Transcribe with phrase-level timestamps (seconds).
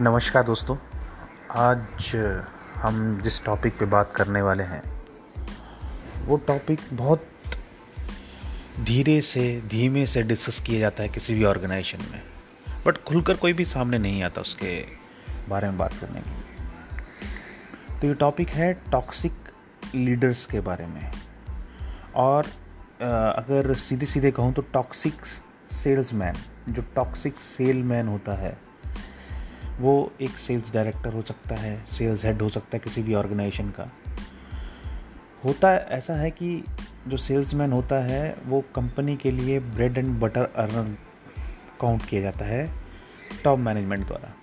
[0.00, 0.76] नमस्कार दोस्तों।
[1.50, 2.10] आज
[2.76, 4.82] हम जिस टॉपिक पे बात करने वाले हैं,
[6.26, 7.24] वो टॉपिक बहुत
[8.80, 12.22] धीरे से, धीमे से डिस्कस किया जाता है किसी भी ऑर्गेनाइजेशन में।
[12.86, 14.76] बट खुलकर कोई भी सामने नहीं आता उसके
[15.48, 19.50] बारे में बात करने की तो ये टॉपिक है टॉक्सिक
[19.94, 21.12] लीडर्स के बारे में।
[22.16, 22.46] और
[23.02, 25.24] अगर सीधे सीधे कहूँ तो टॉक्सिक
[25.72, 26.34] सेल्समैन
[26.68, 28.56] जो टॉक्सिक सेलमैन होता है
[29.80, 33.68] वो एक सेल्स डायरेक्टर हो सकता है सेल्स हेड हो सकता है किसी भी ऑर्गेनाइजेशन
[33.68, 33.92] का।
[35.44, 36.64] होता ऐसा है कि
[37.08, 40.98] जो सेल्समैन होता है, वो कंपनी के लिए bread and butter earner
[41.80, 42.70] count किया जाता है
[43.44, 44.34] टॉप मैनेजमेंट द्वारा।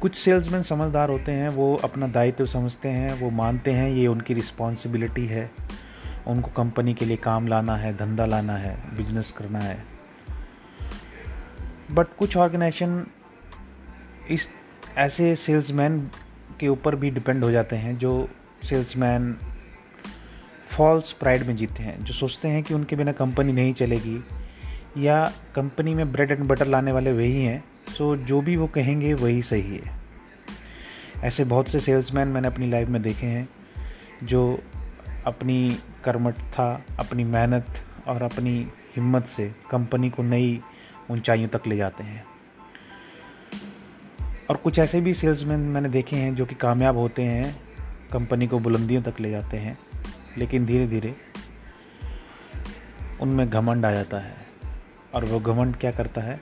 [0.00, 4.34] कुछ सेल्समैन समझदार होते हैं, वो अपना दायित्व समझते हैं, वो मानते हैं, ये उनकी
[4.34, 5.50] रिस्पॉन्सिबिलिटी है।
[6.26, 9.93] उनको कंपनी के लिए काम लाना है, धंधा लाना है बिज़नेस करना है।
[11.90, 13.06] बट कुछ ऑर्गेनाइजेशन
[14.30, 14.48] इस,
[14.96, 16.10] ऐसे सेल्समैन
[16.60, 18.28] के ऊपर भी डिपेंड हो जाते हैं, जो
[18.62, 19.36] सेल्समैन
[20.66, 24.24] फॉल्स प्राइड में जीते हैं, जो सोचते हैं कि उनके बिना कंपनी नहीं चलेगी,
[24.98, 29.14] या कंपनी में ब्रेड एंड बटर लाने वाले वही हैं सो जो भी वो कहेंगे
[29.14, 30.00] वही सही है।
[31.16, 33.48] ऐसे बहुत से सेल्समैन मैंने अपनी लाइफ में देखे हैं,
[34.22, 34.62] जो
[35.26, 37.66] अपनी कर्मठ था, अपनी मेहनत
[38.06, 40.60] और अपनी हिम्मत से कंपनी को नई
[41.10, 42.24] ऊंचाइयों तक ले जाते हैं।
[44.50, 47.62] और कुछ ऐसे भी सेल्समैन मैंने देखे हैं जो कि कामयाब होते हैं,
[48.12, 49.78] कंपनी को बुलंदियों तक ले जाते हैं,
[50.38, 51.16] लेकिन धीरे धीरे
[53.20, 54.36] उनमें घमंड आ जाता है।
[55.14, 56.40] और वो घमंड क्या करता है?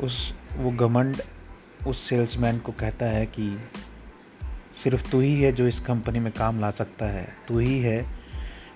[0.00, 1.16] उस, वो घमंड
[1.86, 3.58] उस सेल्समैन को कहता है कि,
[4.84, 8.02] सिर्फ़ तू ही है जो इस कंपनी में काम ला सकता है, तू ही है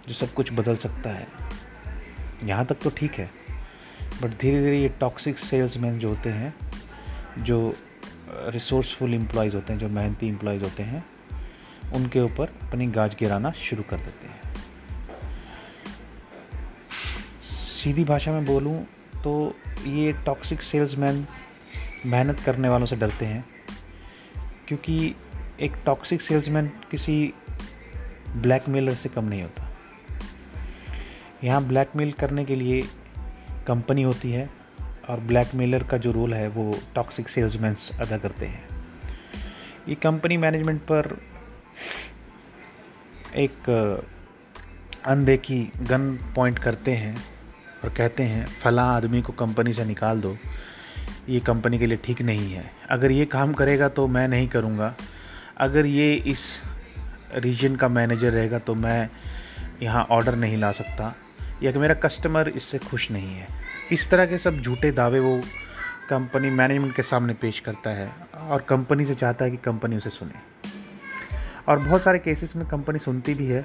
[0.09, 1.29] जो सब कुछ बदल सकता है।
[2.45, 3.31] यहाँ तक तो ठीक है
[4.23, 6.55] बट धीरे धीरे ये टॉक्सिक सेल्समैन जो होते हैं,
[7.39, 7.75] जो
[8.31, 11.05] रिसोर्सफुल एम्प्लॉयज़ होते हैं, जो मेहनती एम्प्लॉयज़ होते हैं,
[11.95, 14.53] उनके ऊपर अपनी गाज गिराना शुरू कर देते हैं।
[17.75, 18.87] सीधी भाषा में बोलूँ
[19.25, 21.27] तो ये टॉक्सिक सेल्समैन
[22.07, 23.45] मेहनत करने वालों से डरते हैं,
[24.69, 25.15] क्योंकि
[25.61, 27.33] एक टॉक्सिक सेल्समैन किसी
[28.37, 29.69] ब्लैकमेलर से कम नहीं होता।
[31.45, 32.81] यहाँ ब्लैकमेल करने के लिए
[33.67, 34.49] कंपनी होती है
[35.11, 38.63] और ब्लैकमेलर का जो रोल है वो टॉक्सिक सेल्समैन अदा करते हैं।
[39.89, 41.17] ये कंपनी मैनेजमेंट पर
[43.37, 43.69] एक
[45.07, 47.17] अनदेखी गन पॉइंट करते हैं
[47.85, 50.37] और कहते हैं, फला आदमी को कंपनी से निकाल दो।
[51.29, 54.95] ये कंपनी के लिए ठीक नहीं है। अगर ये काम करेगा तो मैं नहीं करूँगा।
[55.59, 56.47] अगर ये इस
[57.35, 59.09] रीजन का मैनेजर रहेगा तो मैं
[59.83, 61.15] यहाँ ऑर्डर नहीं ला सकता।
[61.65, 63.47] या कि मेरा कस्टमर इससे खुश नहीं है।
[63.93, 65.41] इस तरह के सब झूठे दावे वो
[66.11, 68.11] कंपनी मैनेजमेंट के सामने पेश करता है
[68.49, 70.43] और कंपनी से चाहता है कि कंपनी उसे सुने।
[71.69, 73.65] और बहुत सारे केसेस में कंपनी सुनती भी है,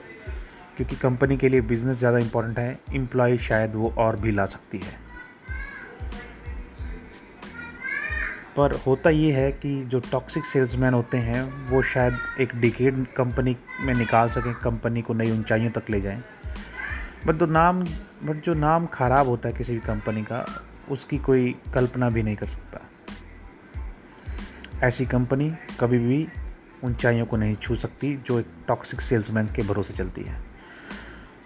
[0.77, 4.77] क्योंकि कंपनी के लिए बिज़नेस ज़्यादा इंपॉर्टेंट है। एम्प्लॉय शायद वो और भी ला सकती
[4.77, 4.97] है।
[8.57, 13.55] पर होता ये है कि जो टॉक्सिक सेल्समैन होते हैं, वो शायद एक डिकेड कंपनी
[13.81, 16.21] में निकाल सकें कंपनी को नई ऊंचाइयों तक ले जाएँ।
[17.27, 17.83] बट जो नाम,
[18.23, 20.45] बट जो नाम ख़राब होता है किसी भी कंपनी का,
[20.91, 22.79] उसकी कोई कल्पना भी नहीं कर सकता।
[24.87, 26.27] ऐसी कंपनी कभी भी
[26.83, 30.37] ऊंचाइयों को नहीं छू सकती, जो एक टॉक्सिक सेल्समैन के भरोसे चलती है।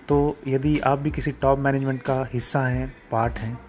[0.07, 3.59] तो यदि आप भी किसी टॉप मैनेजमेंट का हिस्सा हैं पार्ट हैं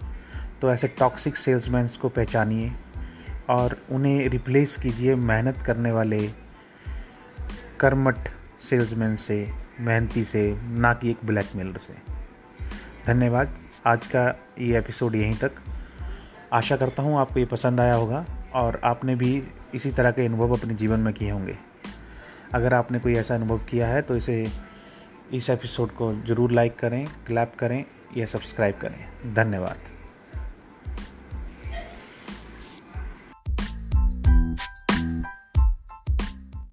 [0.60, 2.72] तो ऐसे टॉक्सिक सेल्समैन्स को पहचानिए
[3.48, 6.18] और उन्हें रिप्लेस कीजिए मेहनत करने वाले
[7.80, 8.28] कर्मठ
[8.60, 11.94] सेल्समैन से। मेहनती से, ना कि एक ब्लैकमेलर से।
[13.06, 13.54] धन्यवाद।
[13.86, 14.24] आज का
[14.58, 15.52] ये एपिसोड यहीं तक।
[16.52, 18.24] आशा करता हूँ आपको ये पसंद आया होगा
[18.54, 19.42] और आपने भी
[19.74, 21.56] इसी तरह के अनुभव अपने जीवन में किए होंगे।
[22.54, 24.46] अगर आपने कोई ऐसा अनुभव किया है तो इसे
[25.32, 27.84] इस एपिसोड को ज़रूर लाइक करें, क्लैप करें
[28.16, 29.93] या सब्सक्राइब करें। धन्यवाद।